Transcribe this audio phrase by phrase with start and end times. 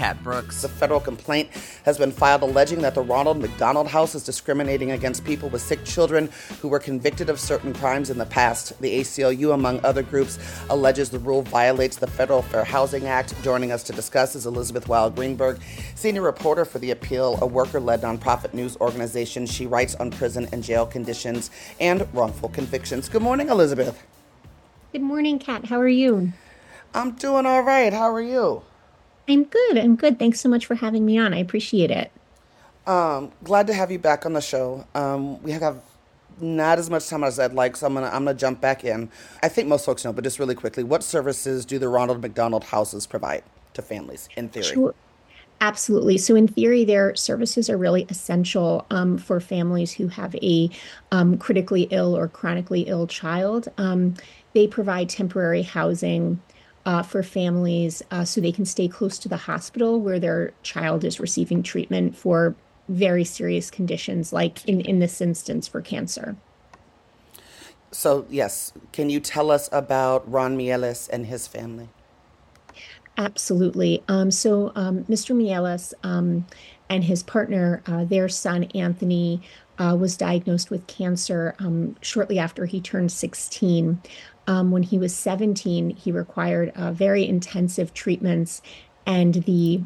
[0.00, 0.64] Kat Brooks.
[0.64, 1.50] A federal complaint
[1.84, 5.84] has been filed alleging that the Ronald McDonald House is discriminating against people with sick
[5.84, 6.30] children
[6.62, 8.80] who were convicted of certain crimes in the past.
[8.80, 10.38] The ACLU, among other groups,
[10.70, 13.34] alleges the rule violates the Federal Fair Housing Act.
[13.42, 15.60] Joining us to discuss is Elizabeth Weill Greenberg,
[15.96, 19.44] senior reporter for The Appeal, a worker led nonprofit news organization.
[19.44, 23.10] She writes on prison and jail conditions and wrongful convictions.
[23.10, 24.02] Good morning, Elizabeth.
[24.92, 25.66] Good morning, Kat.
[25.66, 26.32] How are you?
[26.94, 27.92] I'm doing all right.
[27.92, 28.62] How are you?
[29.30, 29.78] I'm good.
[29.78, 30.18] I'm good.
[30.18, 31.32] Thanks so much for having me on.
[31.32, 32.10] I appreciate it.
[32.86, 34.84] Um, glad to have you back on the show.
[34.94, 35.80] Um, we have
[36.40, 39.08] not as much time as I'd like, so I'm gonna I'm gonna jump back in.
[39.40, 42.64] I think most folks know, but just really quickly, what services do the Ronald McDonald
[42.64, 43.44] Houses provide
[43.74, 44.64] to families in theory?
[44.64, 44.94] Sure.
[45.60, 46.16] Absolutely.
[46.16, 50.70] So, in theory, their services are really essential um, for families who have a
[51.12, 53.68] um, critically ill or chronically ill child.
[53.76, 54.14] Um,
[54.54, 56.40] they provide temporary housing
[56.86, 61.04] uh, for families uh, so they can stay close to the hospital where their child
[61.04, 62.54] is receiving treatment for
[62.88, 66.36] very serious conditions, like in, in this instance for cancer.
[67.92, 71.88] So, yes, can you tell us about Ron Mieles and his family?
[73.16, 74.02] Absolutely.
[74.08, 75.36] Um, so, um, Mr.
[75.36, 76.46] Mieles um,
[76.88, 79.42] and his partner, uh, their son Anthony,
[79.80, 84.00] uh, was diagnosed with cancer um, shortly after he turned 16.
[84.46, 88.60] Um, when he was 17, he required uh, very intensive treatments,
[89.06, 89.82] and the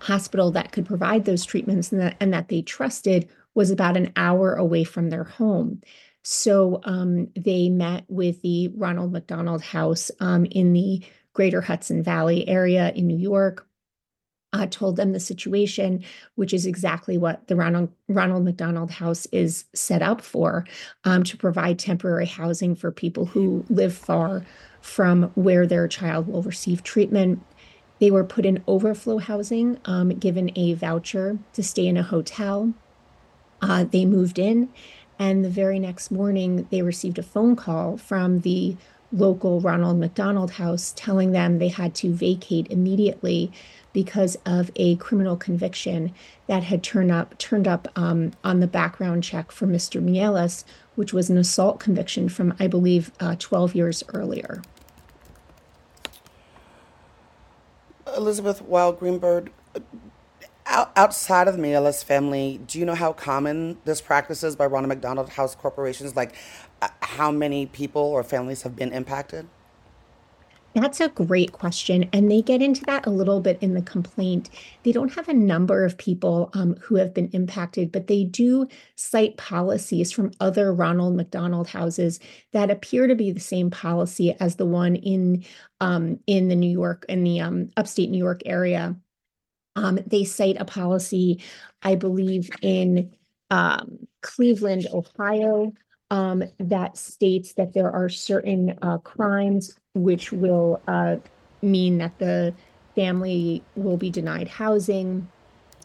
[0.00, 4.12] hospital that could provide those treatments and that, and that they trusted was about an
[4.16, 5.80] hour away from their home.
[6.22, 11.02] So um, they met with the Ronald McDonald House um, in the
[11.34, 13.66] greater Hudson Valley area in New York
[14.54, 16.02] uh, told them the situation,
[16.36, 20.64] which is exactly what the Ronald, Ronald McDonald House is set up for
[21.02, 24.46] um, to provide temporary housing for people who live far
[24.80, 27.42] from where their child will receive treatment.
[27.98, 32.72] They were put in overflow housing, um, given a voucher to stay in a hotel.
[33.60, 34.68] Uh, they moved in,
[35.18, 38.76] and the very next morning, they received a phone call from the
[39.14, 43.52] local Ronald McDonald House telling them they had to vacate immediately
[43.92, 46.12] because of a criminal conviction
[46.48, 50.02] that had turned up turned up um, on the background check for Mr.
[50.02, 50.64] Mieles,
[50.96, 54.62] which was an assault conviction from I believe uh, 12 years earlier.
[58.16, 59.50] Elizabeth Weill Greenberg,
[60.66, 64.88] outside of the Mieles family, do you know how common this practice is by Ronald
[64.88, 66.16] McDonald House corporations?
[66.16, 66.34] Like,
[66.73, 69.46] uh, how many people or families have been impacted?
[70.74, 72.08] That's a great question.
[72.12, 74.50] And they get into that a little bit in the complaint.
[74.82, 78.66] They don't have a number of people um, who have been impacted, but they do
[78.96, 82.18] cite policies from other Ronald McDonald houses
[82.52, 85.44] that appear to be the same policy as the one in
[85.80, 88.96] um, in the New York, in the um, upstate New York area.
[89.76, 91.40] Um, they cite a policy,
[91.82, 93.14] I believe, in
[93.50, 95.72] um, Cleveland, Ohio,
[96.10, 101.16] um, that states that there are certain uh, crimes which will uh,
[101.62, 102.54] mean that the
[102.94, 105.28] family will be denied housing.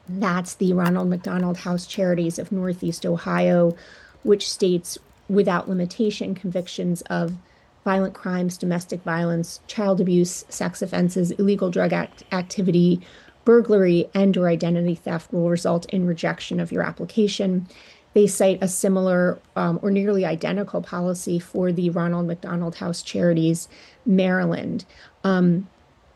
[0.07, 3.75] That's the Ronald McDonald House Charities of Northeast Ohio,
[4.23, 4.97] which states
[5.29, 7.37] without limitation convictions of
[7.85, 13.01] violent crimes, domestic violence, child abuse, sex offenses, illegal drug act- activity,
[13.45, 17.67] burglary, and or identity theft will result in rejection of your application.
[18.13, 23.67] They cite a similar um, or nearly identical policy for the Ronald McDonald House Charities
[24.05, 24.85] Maryland.
[25.23, 25.67] Um,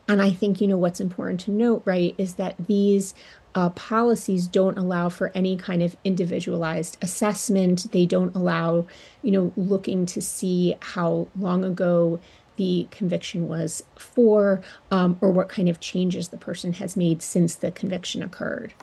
[0.08, 3.14] and I think, you know, what's important to note, right, is that these
[3.54, 7.90] uh, policies don't allow for any kind of individualized assessment.
[7.92, 8.86] They don't allow,
[9.22, 12.20] you know, looking to see how long ago
[12.56, 17.54] the conviction was for um, or what kind of changes the person has made since
[17.54, 18.74] the conviction occurred.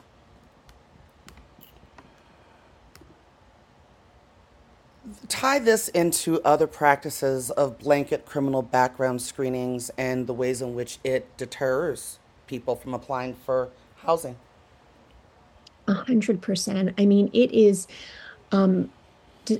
[5.28, 10.98] Tie this into other practices of blanket criminal background screenings and the ways in which
[11.04, 13.70] it deters people from applying for
[14.04, 14.36] housing.
[15.88, 16.94] A hundred percent.
[16.98, 17.88] I mean, it is
[18.52, 18.90] um,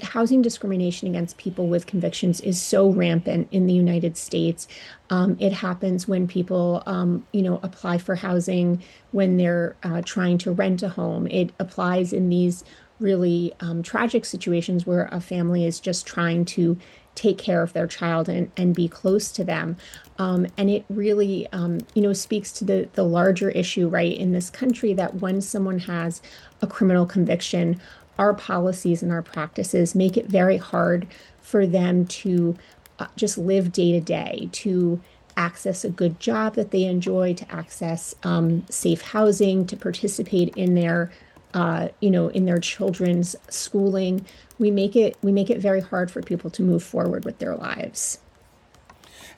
[0.03, 4.69] housing discrimination against people with convictions is so rampant in the United States.
[5.11, 10.39] Um, it happens when people, um, you know, apply for housing when they're uh, trying
[10.39, 11.27] to rent a home.
[11.27, 12.63] It applies in these
[13.03, 16.79] really um, tragic situations where a family is just trying to
[17.15, 19.77] take care of their child and, and be close to them.
[20.19, 24.33] Um, and it really, um, you know, speaks to the the larger issue, right, in
[24.33, 26.23] this country that when someone has
[26.63, 27.81] a criminal conviction,
[28.19, 31.07] our policies and our practices make it very hard
[31.41, 32.57] for them to
[32.99, 35.01] uh, just live day to day, to
[35.37, 40.75] access a good job that they enjoy, to access um, safe housing, to participate in
[40.75, 41.11] their
[41.55, 44.25] uh, you know, in their children's schooling.
[44.59, 47.57] We make it we make it very hard for people to move forward with their
[47.57, 48.19] lives.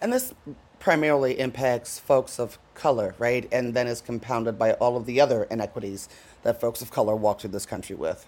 [0.00, 0.34] And this
[0.78, 3.48] primarily impacts folks of color, right?
[3.50, 6.08] And then is compounded by all of the other inequities
[6.42, 8.26] that folks of color walk through this country with.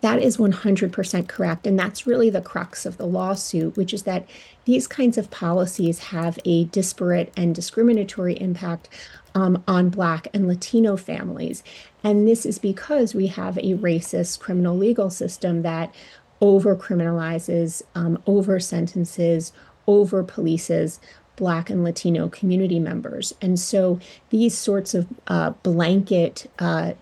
[0.00, 1.66] That is 100% correct.
[1.66, 4.28] And that's really the crux of the lawsuit, which is that
[4.66, 8.90] these kinds of policies have a disparate and discriminatory impact
[9.34, 11.64] um, on Black and Latino families.
[12.04, 15.92] And this is because we have a racist criminal legal system that
[16.40, 19.52] over criminalizes, um, over sentences,
[19.86, 21.00] over polices
[21.36, 23.34] Black and Latino community members.
[23.40, 23.98] And so
[24.30, 26.92] these sorts of uh, blanket uh,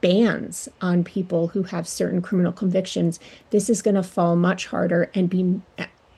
[0.00, 3.20] bans on people who have certain criminal convictions,
[3.50, 5.60] this is going to fall much harder and be.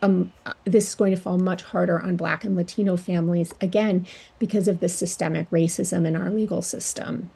[0.00, 0.32] Um,
[0.64, 4.06] this is going to fall much harder on Black and Latino families, again,
[4.38, 7.30] because of the systemic racism in our legal system.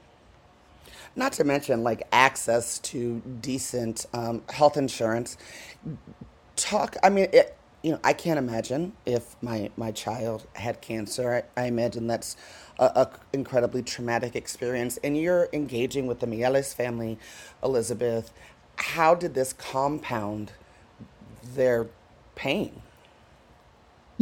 [1.14, 5.36] Not to mention, like, access to decent um, health insurance.
[6.56, 11.44] Talk, I mean, it, you know, I can't imagine if my, my child had cancer.
[11.56, 12.36] I, I imagine that's
[12.78, 14.98] a, a, incredibly traumatic experience.
[15.04, 17.18] And you're engaging with the Mieles family,
[17.62, 18.32] Elizabeth.
[18.76, 20.52] How did this compound
[21.54, 21.88] their
[22.34, 22.82] pain?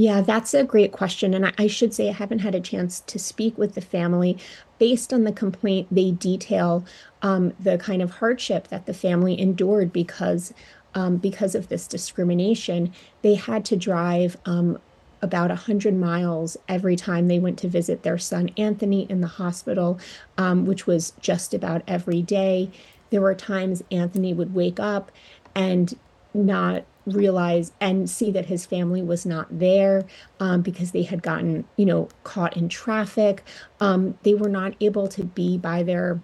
[0.00, 1.34] Yeah, that's a great question.
[1.34, 4.38] And I, I should say I haven't had a chance to speak with the family.
[4.78, 6.86] Based on the complaint, they detail
[7.20, 10.54] um, the kind of hardship that the family endured because
[10.94, 14.78] um, because of this discrimination, they had to drive um,
[15.20, 20.00] about 100 miles every time they went to visit their son Anthony in the hospital,
[20.38, 22.70] um, which was just about every day.
[23.10, 25.12] There were times Anthony would wake up
[25.54, 25.94] and
[26.32, 30.04] not realize and see that his family was not there
[30.38, 33.42] um, because they had gotten, you know, caught in traffic.
[33.80, 36.20] Um, they were not able to be by their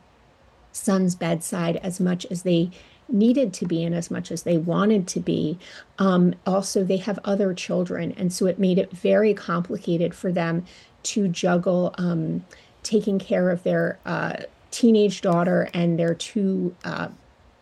[0.73, 2.71] son's bedside as much as they
[3.09, 5.59] needed to be in as much as they wanted to be.
[5.99, 10.65] Um, also, they have other children, and so it made it very complicated for them
[11.05, 12.45] to juggle um,
[12.83, 14.35] taking care of their uh,
[14.71, 16.75] teenage daughter and their two.
[16.85, 17.09] Uh,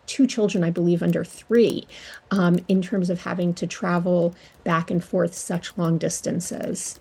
[0.07, 1.87] two children, I believe, under three,
[2.31, 6.99] um, in terms of having to travel back and forth such long distances.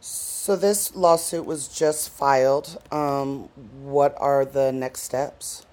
[0.00, 2.82] So, this lawsuit was just filed.
[2.92, 3.48] Um,
[3.82, 5.64] what are the next steps?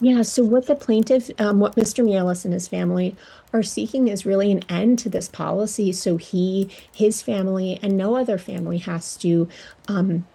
[0.00, 2.02] Yeah, so what the plaintiff, um, what Mr.
[2.02, 3.14] Mieles and his family
[3.52, 5.92] are seeking is really an end to this policy.
[5.92, 9.46] So he, his family, and no other family has to
[9.88, 10.26] um,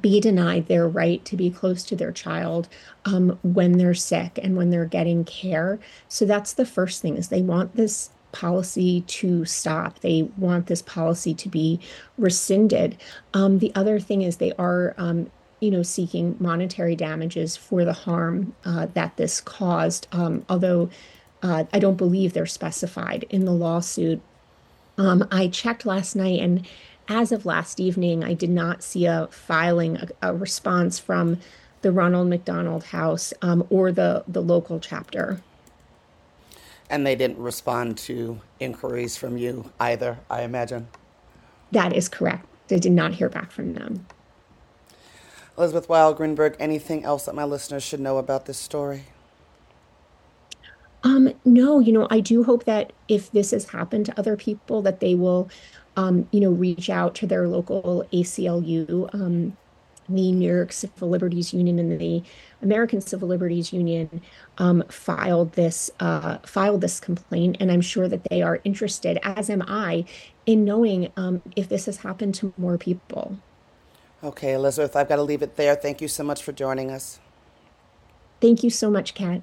[0.00, 2.68] be denied their right to be close to their child
[3.04, 5.78] um, when they're sick and when they're getting care.
[6.08, 10.00] So that's the first thing is they want this policy to stop.
[10.00, 11.80] They want this policy to be
[12.18, 12.96] rescinded.
[13.32, 15.30] Um, the other thing is they are um,
[15.60, 20.90] you know, seeking monetary damages for the harm uh, that this caused, um, although
[21.42, 24.20] uh, I don't believe they're specified in the lawsuit.
[24.98, 26.66] Um, I checked last night, and
[27.08, 31.38] as of last evening, I did not see a filing, a, a response from
[31.82, 35.40] the Ronald McDonald House um, or the, the local chapter.
[36.88, 40.88] And they didn't respond to inquiries from you either, I imagine?
[41.72, 42.46] That is correct.
[42.70, 44.06] I did not hear back from them.
[45.56, 49.04] Elizabeth Weill Greenberg, anything else that my listeners should know about this story?
[51.02, 54.82] Um, no, you know, I do hope that if this has happened to other people,
[54.82, 55.48] that they will,
[55.96, 59.56] um, you know, reach out to their local ACLU, um,
[60.08, 62.22] the New York Civil Liberties Union and the
[62.62, 64.22] American Civil Liberties Union
[64.58, 69.50] um, filed this uh, filed this complaint, and I'm sure that they are interested, as
[69.50, 70.04] am I,
[70.44, 73.38] in knowing um, if this has happened to more people.
[74.22, 75.74] Okay, Elizabeth, I've got to leave it there.
[75.74, 77.20] Thank you so much for joining us.
[78.40, 79.42] Thank you so much, Kat.